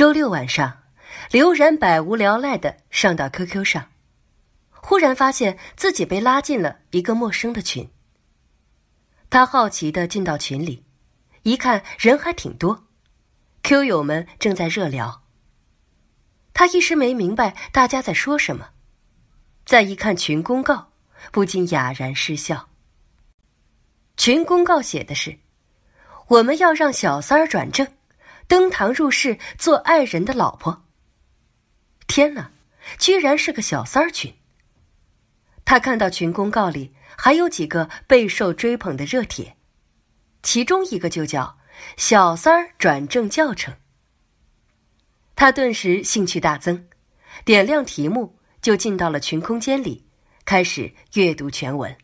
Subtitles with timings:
[0.00, 0.78] 周六晚上，
[1.30, 3.90] 刘然百无聊赖的上到 QQ 上，
[4.70, 7.86] 忽然发现自己被拉进了一个陌生的群。
[9.28, 10.86] 他好奇的进到群里，
[11.42, 12.86] 一看人还挺多
[13.62, 15.22] ，Q 友们正在热聊。
[16.54, 18.70] 他一时没明白大家在说什么，
[19.66, 20.92] 再一看群公告，
[21.30, 22.70] 不禁哑然失笑。
[24.16, 25.38] 群公告写的是
[26.28, 27.86] ：“我们要让小三儿转正。”
[28.50, 30.82] 登堂入室做爱人的老婆。
[32.08, 32.50] 天哪，
[32.98, 34.34] 居然是个小三儿群。
[35.64, 39.56] 他看到群公告里还有几个备受追捧的热帖，
[40.42, 41.60] 其中一个就叫
[41.96, 43.72] “小三儿转正教程”。
[45.36, 46.88] 他顿时兴趣大增，
[47.44, 50.04] 点亮题目就进到了群空间里，
[50.44, 51.96] 开始阅读全文。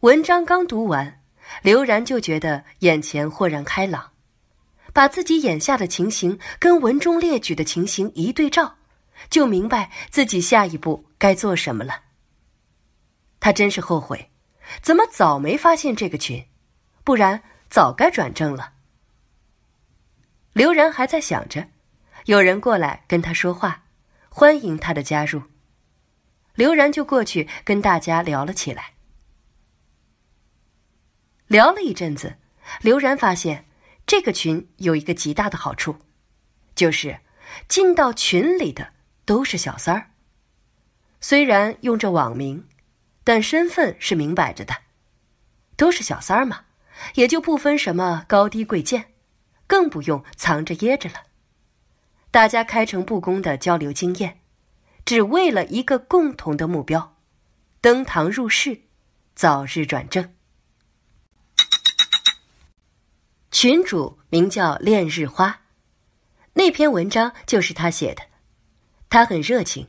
[0.00, 1.23] 文章刚读完。
[1.62, 4.12] 刘然就觉得眼前豁然开朗，
[4.92, 8.76] 把自己眼下的情形跟文中列举的情形一对照，
[9.30, 12.02] 就明白自己下一步该做什么了。
[13.40, 14.30] 他真是后悔，
[14.80, 16.46] 怎么早没发现这个群，
[17.04, 18.72] 不然早该转正了。
[20.54, 21.68] 刘然还在想着，
[22.24, 23.84] 有人过来跟他说话，
[24.28, 25.42] 欢迎他的加入。
[26.54, 28.93] 刘然就过去跟大家聊了起来。
[31.54, 32.34] 聊了一阵子，
[32.80, 33.66] 刘然发现
[34.08, 35.98] 这个群有一个极大的好处，
[36.74, 37.20] 就是
[37.68, 38.92] 进到群里的
[39.24, 40.10] 都是小三儿。
[41.20, 42.66] 虽然用着网名，
[43.22, 44.74] 但身份是明摆着的，
[45.76, 46.64] 都是小三儿嘛，
[47.14, 49.12] 也就不分什么高低贵贱，
[49.68, 51.22] 更不用藏着掖着了。
[52.32, 54.40] 大家开诚布公的交流经验，
[55.04, 57.16] 只为了一个共同的目标：
[57.80, 58.80] 登堂入室，
[59.36, 60.34] 早日转正。
[63.54, 65.60] 群主名叫恋日花，
[66.54, 68.22] 那篇文章就是他写的。
[69.08, 69.86] 他很热情，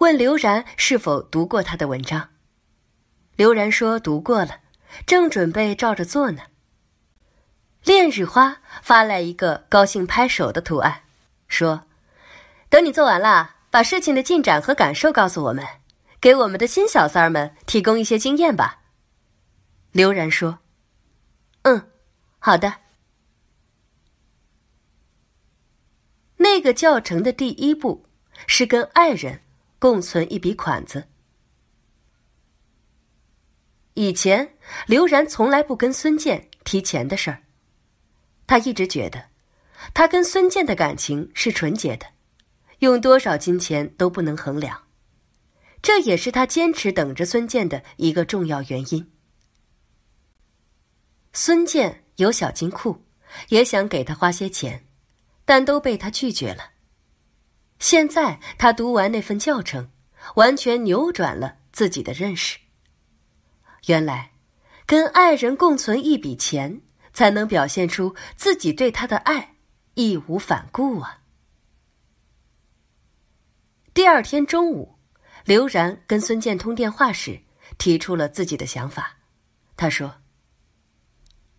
[0.00, 2.30] 问刘然是否读过他的文章。
[3.36, 4.58] 刘然说读过了，
[5.06, 6.42] 正准备照着做呢。
[7.84, 11.02] 恋日花发来一个高兴拍手的图案，
[11.46, 11.86] 说
[12.68, 15.64] ：“等你做完了，把事情的进展和感受告诉我们，
[16.20, 18.80] 给我们的新小三儿们提供一些经验吧。”
[19.94, 20.58] 刘然说
[21.62, 21.88] ：“嗯，
[22.40, 22.78] 好的。”
[26.36, 28.04] 那个教程的第一步
[28.46, 29.40] 是跟爱人
[29.78, 31.04] 共存一笔款子。
[33.94, 37.42] 以前刘然从来不跟孙健提钱的事儿，
[38.46, 39.24] 他一直觉得
[39.94, 42.06] 他跟孙健的感情是纯洁的，
[42.80, 44.82] 用多少金钱都不能衡量。
[45.82, 49.10] 这也是他坚持等着孙健的一个重要原因。
[51.32, 53.04] 孙健有小金库，
[53.48, 54.85] 也想给他花些钱。
[55.46, 56.72] 但都被他拒绝了。
[57.78, 59.90] 现在他读完那份教程，
[60.34, 62.58] 完全扭转了自己的认识。
[63.86, 64.32] 原来，
[64.84, 66.80] 跟爱人共存一笔钱，
[67.12, 69.56] 才能表现出自己对他的爱
[69.94, 71.20] 义无反顾啊！
[73.94, 74.98] 第二天中午，
[75.44, 77.40] 刘然跟孙健通电话时，
[77.78, 79.18] 提出了自己的想法。
[79.76, 80.16] 他说：“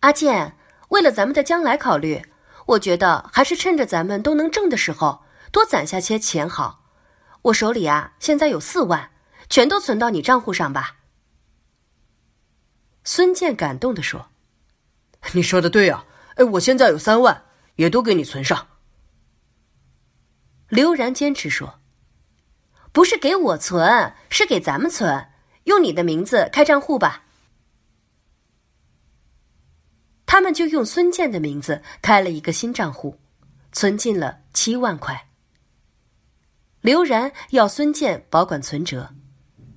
[0.00, 0.56] 阿健，
[0.90, 2.22] 为了咱们的将来考虑。”
[2.68, 6.84] 我觉得还是趁着咱们都能挣的时候，多攒下些钱好。
[7.42, 9.10] 我手里啊，现在有四万，
[9.48, 10.96] 全都存到你账户上吧。
[13.04, 14.28] 孙健感动的说
[15.32, 17.44] ：“你说的对啊，哎，我现在有三万，
[17.76, 18.66] 也都给你存上。”
[20.68, 21.80] 刘然坚持说
[22.92, 25.30] ：“不是给我存，是给咱们存，
[25.64, 27.24] 用你的名字开账户吧。”
[30.38, 33.18] 他们就用孙健的名字开了一个新账户，
[33.72, 35.30] 存进了七万块。
[36.80, 39.16] 刘然要孙健保管存折，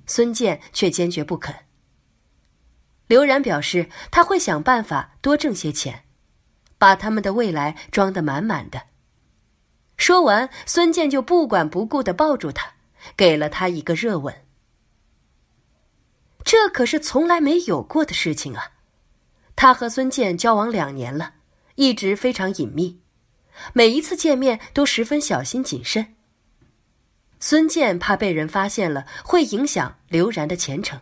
[0.05, 1.55] 孙健却坚决不肯。
[3.07, 6.03] 刘然表示他会想办法多挣些钱，
[6.77, 8.83] 把他们的未来装得满满的。
[9.97, 12.73] 说完，孙健就不管不顾的抱住他，
[13.17, 14.45] 给了他一个热吻。
[16.45, 18.73] 这可是从来没有过的事情啊！
[19.61, 21.35] 他和孙健交往两年了，
[21.75, 22.99] 一直非常隐秘，
[23.73, 26.15] 每一次见面都十分小心谨慎。
[27.39, 30.99] 孙健怕被人发现了会影响刘然的前程，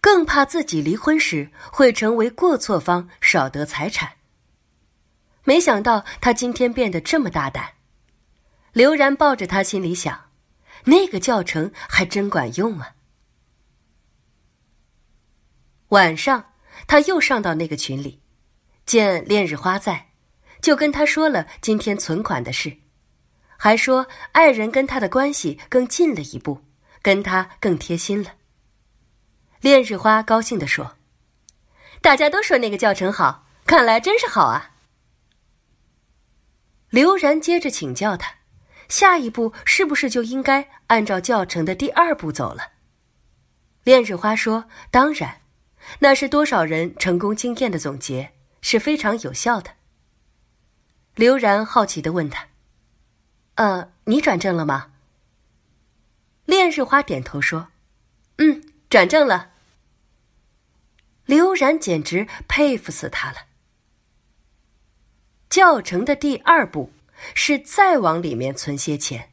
[0.00, 4.12] 更怕自己离婚时会成为过错方，少得财产。
[5.42, 7.70] 没想到他今天变得这么大胆。
[8.74, 10.26] 刘然抱着他，心里想：
[10.84, 12.94] 那个教程还真管用啊。
[15.88, 16.44] 晚上。
[16.88, 18.20] 他又上到那个群里，
[18.86, 20.08] 见恋日花在，
[20.60, 22.76] 就跟他说了今天存款的事，
[23.56, 26.64] 还说爱人跟他的关系更近了一步，
[27.02, 28.32] 跟他更贴心了。
[29.60, 30.96] 恋日花高兴地说
[32.00, 34.70] ：“大家都说那个教程好，看来真是好啊。”
[36.88, 38.32] 刘然接着请教他
[38.88, 42.62] ：“下一步是不是就应该按照教程的第二步走了？”
[43.84, 45.42] 恋日花说：“当然，
[46.00, 49.72] 那是多少人成功经验的总结，是非常有效的。”
[51.14, 52.48] 刘然好奇的问他
[53.56, 54.92] ：“呃，你转正了吗？”
[56.46, 57.68] 恋日花点头说
[58.38, 59.50] ：“嗯，转正了。”
[61.26, 63.46] 刘然简直佩服死他了。
[65.50, 66.92] 教程的第二步
[67.34, 69.30] 是再往里面存些钱。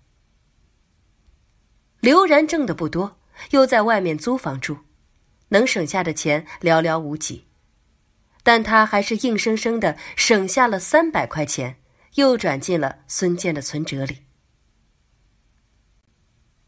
[1.99, 3.17] 刘然挣的不多，
[3.51, 4.79] 又在外面租房住，
[5.49, 7.45] 能省下的钱寥寥无几。
[8.43, 11.79] 但他还是硬生生的省下了三百块钱，
[12.13, 14.23] 又转进了孙健的存折里。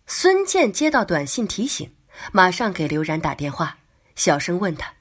[0.07, 1.93] 孙健接到短信提醒，
[2.31, 3.77] 马上给刘然打电话，
[4.15, 4.91] 小声问他：“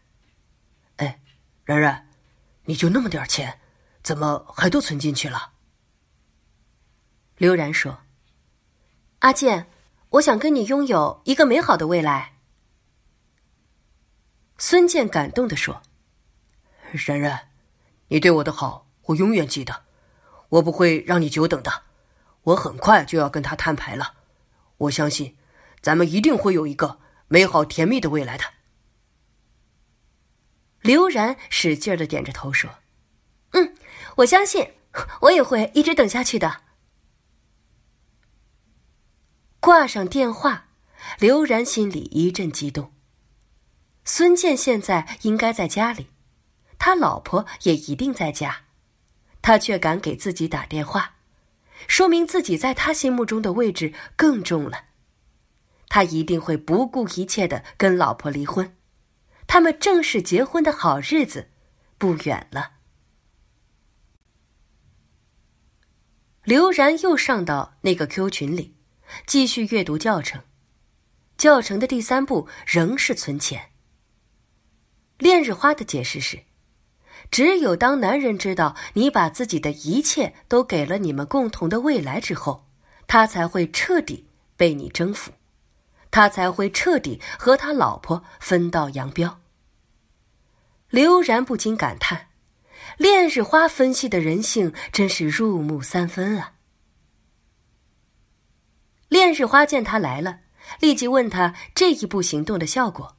[0.97, 1.19] 哎，
[1.65, 2.09] 然然，
[2.67, 3.59] 你就那么点钱，
[4.03, 5.53] 怎么还都存进去了？”
[7.39, 8.01] 刘然说
[9.21, 9.71] ：“阿健，
[10.11, 12.35] 我想跟你拥有一个美好的未来。”
[14.59, 15.83] 孙健感动的说。
[16.93, 17.49] 然然，
[18.09, 19.85] 你对我的好，我永远记得。
[20.49, 21.83] 我不会让你久等的，
[22.43, 24.15] 我很快就要跟他摊牌了。
[24.79, 25.37] 我相信，
[25.81, 28.45] 咱们一定会有一个美好甜蜜的未来的。
[30.83, 32.71] 刘然使劲的点着头说
[33.51, 33.75] ：“嗯，
[34.19, 34.75] 我相信，
[35.23, 36.63] 我也会一直等下去的。”
[39.59, 40.69] 挂上电话，
[41.19, 42.93] 刘然心里一阵激动。
[44.07, 46.09] 孙健现在应该在家里。
[46.79, 48.63] 他老婆也一定在家，
[49.43, 51.17] 他却敢给自己打电话，
[51.89, 54.85] 说明自己在他心目中的位置更重了。
[55.89, 58.77] 他一定会不顾一切的跟老婆离婚，
[59.49, 61.51] 他们正式结婚的好日子
[61.99, 62.73] 不远了。
[66.45, 68.77] 刘然又上到那个 Q 群里，
[69.27, 70.43] 继续阅读教程。
[71.37, 73.73] 教程的第三步仍是存钱。
[75.19, 76.45] 恋日花的解释是。
[77.31, 82.67] 只有当男人知道你把自己的一切都给了你们共同的未来之后，
[83.09, 85.33] 他才会彻底被你征服，
[86.13, 89.41] 他才会彻底和他老婆分道扬镳。
[90.89, 92.29] 刘然不禁感叹
[92.97, 96.53] ：“恋日花分析的人性真是入木三分啊！”
[99.09, 100.41] 恋日花见他来了，
[100.79, 103.16] 立即问他这一步行动的效果。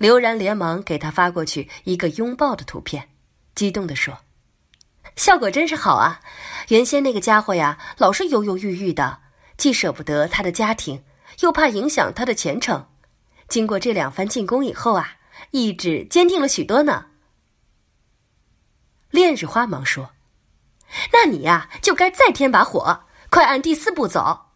[0.00, 3.10] 刘然连忙给他发过去一个拥抱的图片，
[3.54, 4.16] 激动地说
[5.14, 6.22] ：“效果真是好啊！
[6.68, 9.20] 原先那个家伙呀，老是犹犹豫豫的，
[9.58, 11.04] 既舍不得他的家庭，
[11.40, 12.88] 又怕影响他的前程。
[13.46, 15.18] 经过这两番进攻以后啊，
[15.50, 17.08] 意志坚定了许多呢。”
[19.12, 20.12] 恋日花忙说
[21.12, 24.46] ：“那你呀，就该再添把火，快按第四步走。”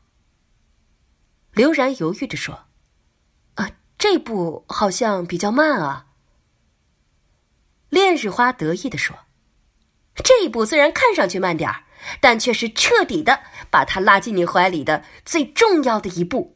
[1.52, 2.64] 刘然犹豫着说。
[4.04, 6.08] 这步好像比较慢啊。
[7.88, 9.16] 恋日花得意的说
[10.22, 11.84] ：“这一步虽然看上去慢点儿，
[12.20, 13.40] 但却是彻底的
[13.70, 16.54] 把他拉进你怀里的最重要的一步。”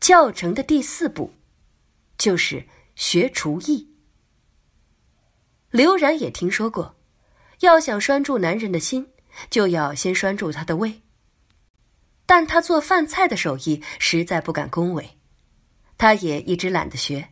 [0.00, 1.34] 教程的第四步，
[2.16, 3.94] 就是学厨艺。
[5.68, 6.96] 刘然也听说过，
[7.58, 9.12] 要想拴住男人的心，
[9.50, 11.02] 就要先拴住他的胃。
[12.30, 15.18] 但他做饭菜的手艺实在不敢恭维，
[15.98, 17.30] 他也一直懒得学。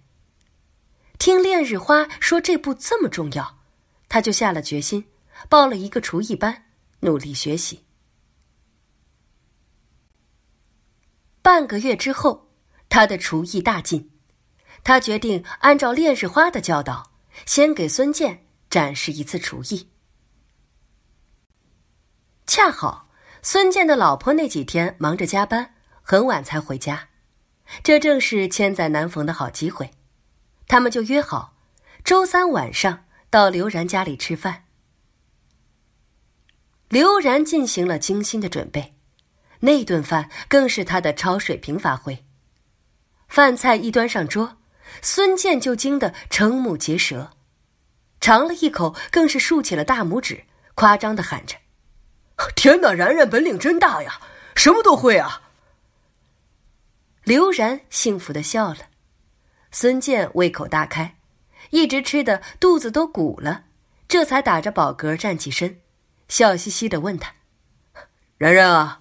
[1.20, 3.60] 听恋日花说这步这么重要，
[4.08, 5.08] 他就下了决心，
[5.48, 6.64] 报了一个厨艺班，
[6.98, 7.84] 努力学习。
[11.42, 12.50] 半个月之后，
[12.88, 14.10] 他的厨艺大进，
[14.82, 17.12] 他决定按照恋日花的教导，
[17.46, 19.88] 先给孙健展示一次厨艺。
[22.48, 23.07] 恰好。
[23.50, 27.08] 孙健的老婆那几天忙着加班，很晚才回家，
[27.82, 29.90] 这正是千载难逢的好机会，
[30.66, 31.54] 他们就约好，
[32.04, 34.64] 周三晚上到刘然家里吃饭。
[36.90, 38.94] 刘然进行了精心的准备，
[39.60, 42.26] 那顿饭更是他的超水平发挥。
[43.28, 44.58] 饭菜一端上桌，
[45.00, 47.30] 孙健就惊得瞠目结舌，
[48.20, 51.56] 尝了一口，更是竖起了大拇指，夸张的喊着。
[52.54, 54.20] 天哪，然然本领真大呀，
[54.54, 55.42] 什么都会啊！
[57.24, 58.78] 刘然幸福的笑了，
[59.72, 61.16] 孙健胃口大开，
[61.70, 63.64] 一直吃的肚子都鼓了，
[64.06, 65.80] 这才打着饱嗝站起身，
[66.28, 67.34] 笑嘻嘻的问他
[68.38, 69.00] ：“然然啊，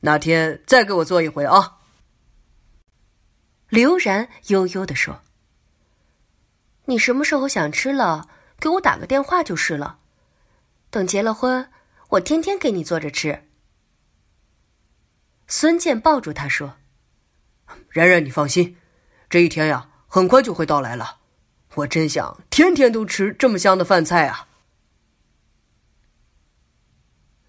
[0.00, 1.78] 哪天再给我做一回啊？”
[3.68, 5.22] 刘然悠悠的说
[6.86, 8.28] ：“你什么时候想吃了，
[8.60, 9.98] 给我打个电话就是了。
[10.88, 11.68] 等结了婚，
[12.08, 13.44] 我天天给你做着吃。”
[15.48, 16.76] 孙健抱住他说
[17.90, 18.76] ：“然然，你放心，
[19.30, 21.18] 这一天呀，很快就会到来了。
[21.74, 24.48] 我真想天天都吃这么香的饭菜啊！”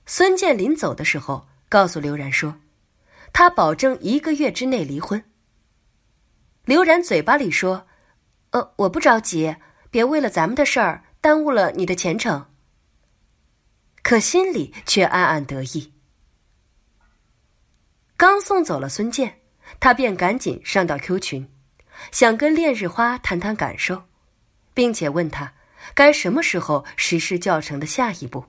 [0.06, 2.60] 孙健临走的时候告诉刘然说
[3.34, 5.24] ：“他保证一个月之内离婚。”
[6.66, 7.88] 刘然嘴巴里说
[8.52, 9.56] ：“呃，我不着急，
[9.90, 12.46] 别为了咱们的事儿耽误了你的前程。”
[14.08, 15.92] 可心里却暗暗得意。
[18.16, 19.42] 刚送走了孙健，
[19.82, 21.54] 他便赶紧上到 Q 群，
[22.14, 24.06] 想跟恋日花谈谈感受，
[24.74, 25.56] 并且问他
[25.94, 28.46] 该什么时候实施教程的下一步。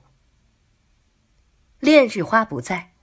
[1.79, 2.93] 恋日花不在，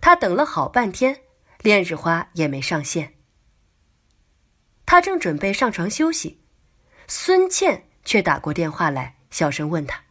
[0.00, 1.20] 他等了好半天，
[1.58, 3.18] 恋日花也没上线。
[4.86, 6.40] 他正准备上床休息，
[7.06, 10.02] 孙倩却打过电话来，小声问他：“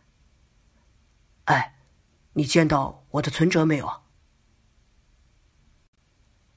[1.46, 1.78] 哎，
[2.40, 4.02] 你见到我的存折没有？”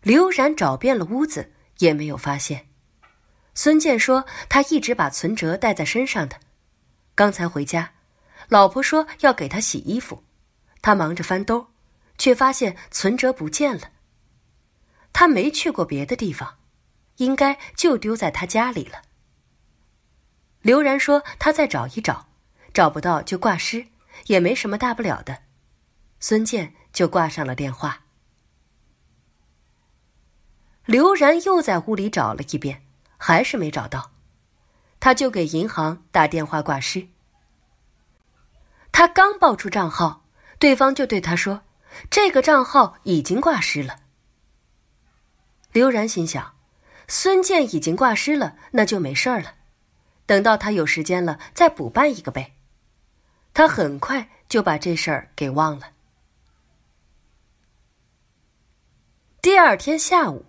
[0.02, 2.68] 刘然找遍了屋子，也没有发现。
[3.54, 6.38] 孙健说：“他一直把存折带在身上的。
[7.16, 7.94] 刚才回家，
[8.48, 10.22] 老婆说要给他洗衣服，
[10.80, 11.72] 他忙着翻兜，
[12.16, 13.90] 却发现存折不见了。
[15.12, 16.58] 他没去过别的地方，
[17.16, 19.02] 应该就丢在他家里了。”
[20.62, 22.28] 刘然说：“他再找一找，
[22.72, 23.88] 找不到就挂失，
[24.26, 25.42] 也没什么大不了的。”
[26.22, 28.04] 孙健就挂上了电话。
[30.84, 32.86] 刘然又在屋里找了一遍，
[33.18, 34.12] 还是没找到，
[35.00, 37.08] 他就给银行打电话挂失。
[38.92, 40.24] 他刚报出账号，
[40.60, 41.62] 对方就对他说
[42.08, 44.02] ：“这个账号已经挂失了。”
[45.72, 46.54] 刘然心想
[47.08, 49.54] ：“孙健已经挂失了，那就没事儿了。
[50.26, 52.54] 等到他有时间了，再补办一个呗。”
[53.52, 55.88] 他很快就把这事儿给忘了。
[59.42, 60.46] 第二天下午。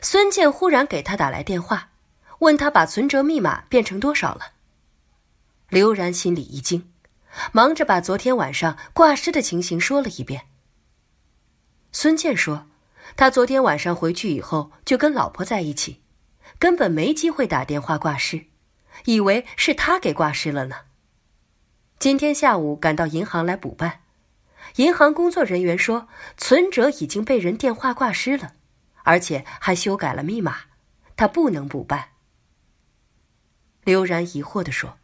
[0.00, 1.90] 孙健忽然给他打来电话，
[2.38, 4.52] 问他把存折密码变成多少了。
[5.68, 6.90] 刘然心里一惊，
[7.52, 10.46] 忙着把昨天晚上挂失的情形说了一遍。
[11.92, 12.68] 孙健说，
[13.16, 16.00] 他昨天晚上回去以后就跟老婆在一起，
[16.58, 18.46] 根本没机会打电话挂失，
[19.04, 20.76] 以为是他给挂失了呢。
[21.98, 24.00] 今天下午赶到银行来补办，
[24.76, 28.54] 银行工作人员说存折已经被人电话挂失了。
[29.04, 30.58] 而且还修改了密码，
[31.16, 32.10] 他不能补办。
[33.82, 34.96] 刘然疑惑的说：“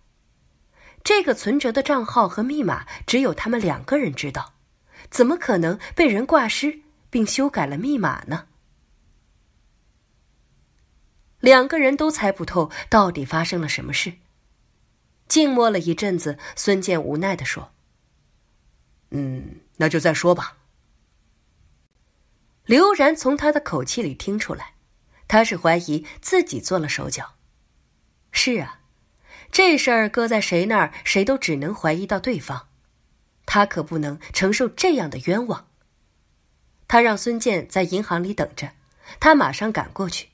[1.02, 4.54] 这个存折的账号和密码只有他们两个人知道，
[5.10, 8.46] 怎么可能被人挂失并修改了密码呢？”
[11.40, 14.12] 两个人都猜不透到底发生了什么事。
[15.26, 17.72] 静默了一阵子，孙健无奈的说
[19.10, 20.56] ：“嗯，那就再说吧。”
[22.64, 24.74] 刘然从他的口气里听出来，
[25.26, 27.34] 他是怀疑自己做了手脚。
[28.30, 28.80] 是啊，
[29.50, 32.68] 这事儿搁在谁那儿，谁都只能怀疑到对方。
[33.46, 35.66] 他可不能承受这样的冤枉。
[36.86, 38.70] 他让孙健在银行里等着，
[39.18, 40.28] 他马上赶过去。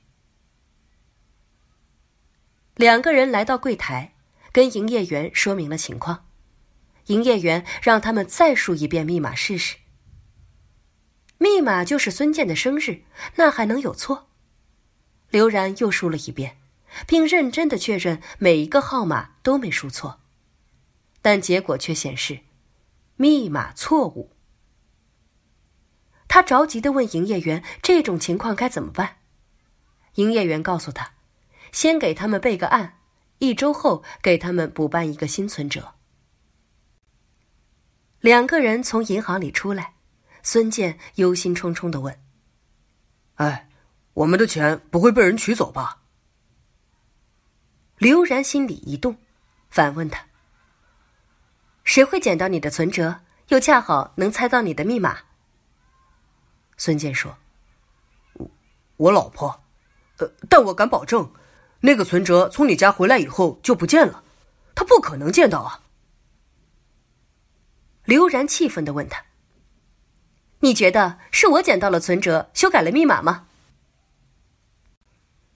[2.75, 4.13] 两个人来到柜台，
[4.51, 6.24] 跟营业员说明了情况。
[7.07, 9.77] 营业员让他们再输一遍密码试试。
[11.37, 13.03] 密码就是孙健的生日，
[13.35, 14.29] 那还能有错？
[15.29, 16.57] 刘然又输了一遍，
[17.05, 20.21] 并认真的确认每一个号码都没输错，
[21.21, 22.39] 但结果却显示
[23.17, 24.31] 密码错误。
[26.27, 29.17] 他着急的问营业员：“这种情况该怎么办？”
[30.15, 31.13] 营业员告诉他
[31.71, 32.99] ：“先给他们备个案，
[33.39, 35.94] 一周后给他们补办一个新存折。”
[38.25, 39.93] 两个人从银行里出来。
[40.41, 42.19] 孙健忧心忡忡的问
[43.37, 43.69] ：“哎，
[44.15, 46.01] 我们的钱不会被人取走吧？”
[47.99, 49.15] 刘然心里一动，
[49.69, 50.25] 反问他
[51.85, 55.19] ：“谁会捡到你的存折，又恰好能猜到你的密码？”
[56.77, 57.37] 孙健说
[58.97, 59.61] ：“我老婆，
[60.17, 61.31] 呃，但我敢保证，
[61.81, 64.23] 那个存折从你家回来以后就不见了，
[64.73, 65.81] 她不可能见到啊。”
[68.05, 69.25] 刘然气愤的问他。
[70.59, 73.47] 你觉得是我捡到了存折，修改了密码吗？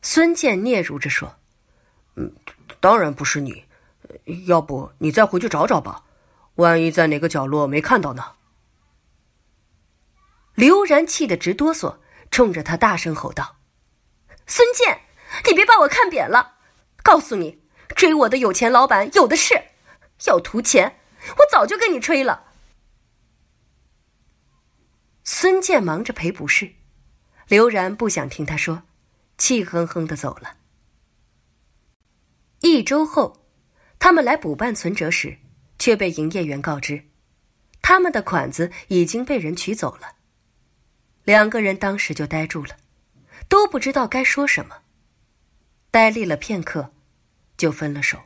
[0.01, 1.37] 孙健嗫嚅着说
[2.15, 2.33] ：“嗯，
[2.79, 3.65] 当然不是你。
[4.47, 6.03] 要不你再回去找找吧，
[6.55, 8.33] 万一在哪个角落没看到呢？
[10.55, 11.97] 刘然气得直哆嗦，
[12.31, 13.57] 冲着他大声吼道
[14.45, 15.01] ：“孙健，
[15.45, 16.55] 你别把我看扁了！
[17.01, 17.61] 告诉你，
[17.95, 19.63] 追我的有钱老板有的是，
[20.25, 20.98] 要图钱，
[21.37, 22.47] 我早就跟你吹了。”
[25.23, 26.73] 孙健忙着赔不是，
[27.47, 28.83] 刘然不想听他说，
[29.37, 30.57] 气哼哼的走了。
[32.61, 33.45] 一周后，
[33.99, 35.37] 他们来补办存折时，
[35.77, 37.05] 却被营业员告知，
[37.81, 40.15] 他们的款子已经被人取走了。
[41.23, 42.75] 两个人当时就呆住了，
[43.47, 44.81] 都不知道该说什么。
[45.91, 46.91] 呆立了片刻，
[47.55, 48.19] 就分了手。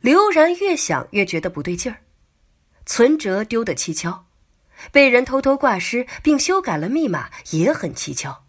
[0.00, 2.02] 刘然越想越觉得不对劲儿。
[2.86, 4.26] 存折丢的蹊跷，
[4.90, 8.44] 被人偷偷挂失并修改了密码也很蹊跷，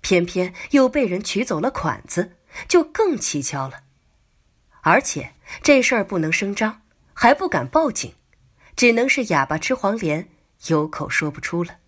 [0.00, 2.36] 偏偏又被人取走了款子，
[2.66, 3.84] 就更蹊跷了。
[4.80, 8.14] 而且这事儿不能声张，还不敢报警，
[8.74, 10.28] 只能是哑巴吃黄连，
[10.66, 11.78] 有口说不出了。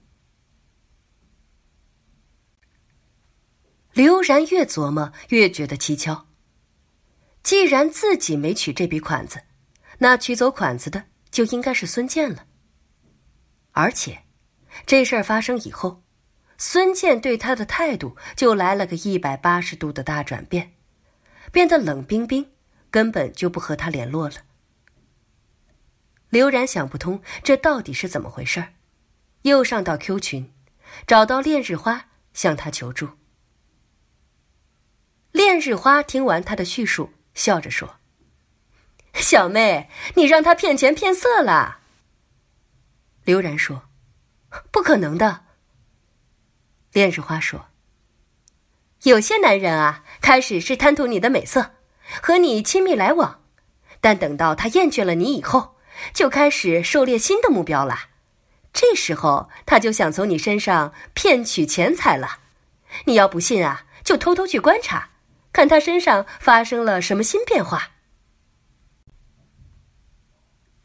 [3.93, 6.27] 刘然越琢磨越觉得蹊跷。
[7.45, 9.43] 既然自己没取这笔款子，
[9.99, 11.05] 那取走款子的。
[11.35, 12.47] 就应该是孙健了。
[13.73, 14.23] 而且，
[14.87, 16.05] 这事儿发生以后，
[16.57, 20.75] 孙健对他的态度就来了个一百八十度的大转变，
[21.51, 22.53] 变得冷冰冰，
[22.89, 24.37] 根本就不和他联络了。
[26.29, 28.75] 刘然想不通这到底是怎么回事儿，
[29.43, 30.53] 又上到 Q 群，
[31.05, 33.09] 找到恋日花向他求助。
[35.33, 37.97] 恋日花听完他的叙述，笑着说。
[39.15, 41.79] 小妹，你让他骗钱骗色了。
[43.25, 43.85] 刘然说
[44.73, 45.45] ：“不可能的。”
[46.93, 47.67] 恋日花说
[49.05, 51.75] ：“有些男人啊，开始是贪图你的美色，
[52.21, 53.43] 和你亲密来往，
[54.01, 55.77] 但等到他厌倦了你以后，
[56.13, 58.11] 就开始狩猎新的目标了。
[58.73, 62.41] 这时候，他就想从你身上骗取钱财了。
[63.05, 65.11] 你要不信啊，就偷偷去观察，
[65.55, 67.93] 看他身上发生了什么新变化。”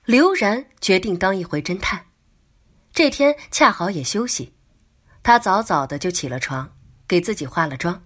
[0.06, 2.06] 刘然决定当一回侦探，
[2.94, 4.54] 这天恰好也休息，
[5.22, 6.72] 他早早的就起了床，
[7.08, 8.06] 给自己化了妆，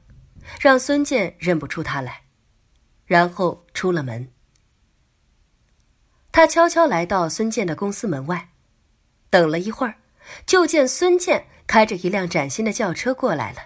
[0.60, 2.23] 让孙健认不出他来，
[3.06, 4.28] 然后出了门。
[6.32, 8.49] 他悄悄来到孙健的公司门外，
[9.30, 9.95] 等了一会儿，
[10.45, 13.60] 就见孙健开着一辆崭新的轿车过来了。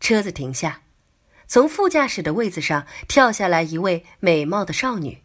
[0.00, 0.82] 车子停下，
[1.46, 5.22] 从副驾驶的位子上跳下来一位美貌的少女。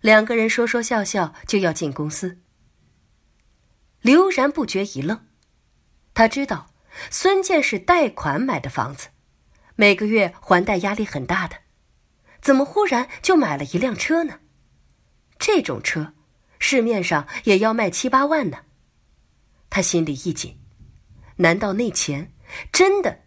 [0.00, 2.40] 两个人说说笑笑就要进公司。
[4.00, 5.26] 刘然不觉一愣，
[6.12, 6.66] 他知道
[7.10, 9.08] 孙健是贷款买的房子，
[9.76, 11.56] 每个月还贷压力很大的，
[12.42, 14.40] 怎么忽然就买了一辆车呢？
[15.38, 16.12] 这种车，
[16.58, 18.58] 市面上也要卖七八万呢。
[19.70, 20.60] 他心里一紧，
[21.36, 22.32] 难道那钱
[22.70, 23.22] 真的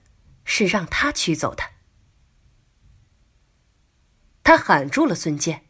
[0.45, 1.63] 是让他取走的？
[4.47, 5.65] 他喊住了孙健。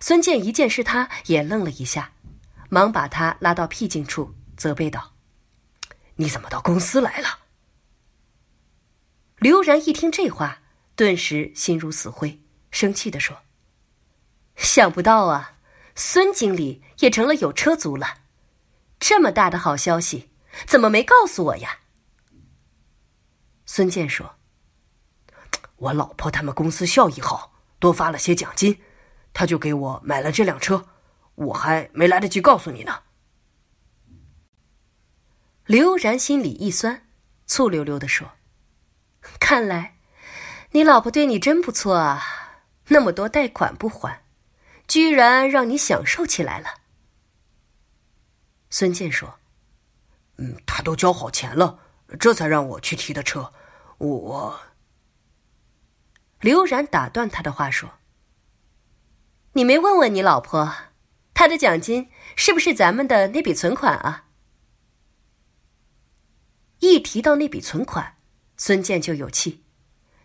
[0.00, 2.14] 孙健一见是他，也愣了一下，
[2.68, 5.12] 忙把他拉到僻静处，责备道
[6.18, 7.38] ：“你怎么到公司来了？”
[9.38, 10.62] 刘然一听这话，
[10.96, 13.42] 顿时心如死灰，生气的说
[14.58, 15.58] ：“想不到啊，
[15.94, 18.22] 孙经理也成了有车族了，
[18.98, 20.28] 这么大的好消息，
[20.66, 21.78] 怎么没告诉我呀？”
[23.64, 24.34] 孙健说
[25.78, 27.51] ：“我老婆他们公司效益好，
[27.82, 28.80] 多发了些奖金。”
[29.34, 30.86] 他就给我买了这辆车，
[31.36, 33.00] 我还没来得及告诉你呢。
[35.64, 37.08] 刘然心里一酸，
[37.46, 38.32] 醋溜溜的说
[39.40, 39.96] ：“看来
[40.72, 42.22] 你老婆对你真不错啊，
[42.88, 44.22] 那么多贷款不还，
[44.86, 46.68] 居然让你享受起来了。”
[48.68, 49.38] 孙健说
[50.36, 51.78] ：“嗯，他都交好钱了，
[52.20, 53.50] 这才让我去提的车。”
[53.96, 54.60] 我。
[56.42, 57.88] 刘然打断他的话说。
[59.52, 60.74] 你没问问你老婆，
[61.32, 64.24] 她的奖金是不是咱们的那笔存款啊？
[66.80, 68.16] 一提到那笔存款，
[68.56, 69.62] 孙健就有气，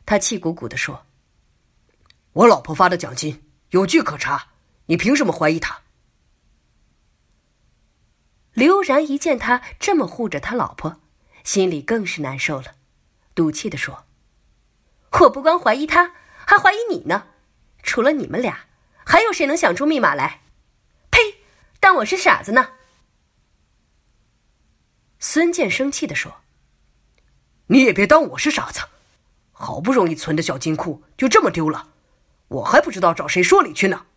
[0.07, 1.05] 他气鼓鼓的说
[2.33, 4.47] ：“我老婆发的奖金有据可查，
[4.87, 5.81] 你凭什么怀疑她？”
[8.53, 10.99] 刘然一见他这么护着他老婆，
[11.43, 12.73] 心里更是难受了，
[13.35, 14.05] 赌气的说
[15.11, 16.13] ：“我不光怀疑他，
[16.45, 17.27] 还怀疑你呢，
[17.83, 18.65] 除了你们俩。”
[19.09, 20.41] 还有谁能想出密码来？
[21.09, 21.17] 呸！
[21.79, 22.71] 当我是傻子呢？
[25.17, 26.41] 孙健生气的说
[27.67, 28.81] ：“你也别当我是傻子，
[29.53, 31.93] 好不容易存的小金库就这么丢了，
[32.49, 34.07] 我还不知道找谁说理去呢。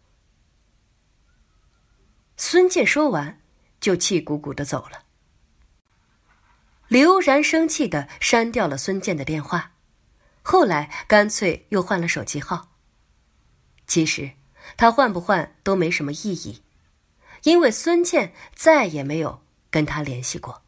[2.37, 3.41] 孙健说完，
[3.79, 5.05] 就气鼓鼓的走了。
[6.89, 9.75] 刘然生气的删掉了孙健的电话，
[10.43, 12.69] 后来干脆又换了手机号。
[13.87, 14.33] 其实，
[14.77, 16.63] 他换不换都没什么意义，
[17.43, 20.63] 因为孙健再也没有跟他联系过。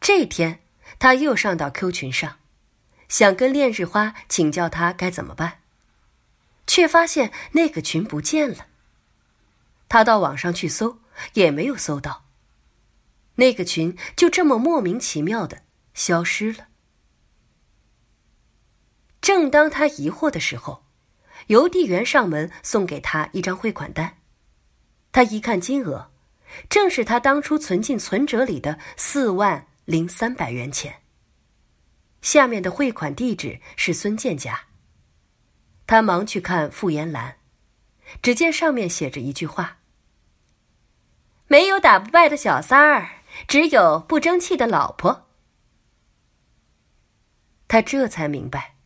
[0.00, 0.60] 这天，
[0.98, 2.38] 他又上到 Q 群上，
[3.08, 5.62] 想跟恋日花请教他该怎么办，
[6.66, 8.68] 却发现那个群不见了。
[9.88, 10.98] 他到网上去搜，
[11.32, 12.24] 也没有搜到。
[13.36, 15.62] 那个群就这么莫名其妙的
[15.96, 16.68] 消失了。
[19.20, 20.84] 正当他疑惑的时候，
[21.48, 24.18] 邮递员上门送给他一张汇款单，
[25.10, 26.12] 他一看金额，
[26.68, 29.66] 正是他当初存进存折里的四万。
[29.86, 31.02] 零三百元钱。
[32.20, 34.62] 下面的汇款地址是孙健家。
[35.86, 37.36] 他忙去看复言栏，
[38.20, 39.78] 只见上面写着一句话
[41.46, 45.25] ：“没有打不败的小三儿，只有不争气的老婆。”
[47.68, 48.76] 他这才明白，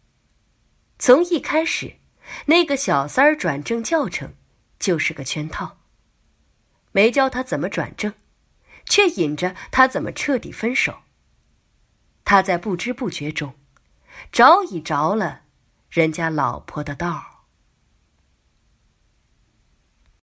[0.98, 1.96] 从一开始，
[2.46, 4.34] 那个小三儿转正教程
[4.78, 5.78] 就是个圈套，
[6.92, 8.12] 没教他怎么转正。
[8.86, 11.02] 却引着他怎么彻底分手。
[12.24, 13.54] 他在不知不觉中，
[14.32, 15.42] 着已着了
[15.88, 17.29] 人家老婆的道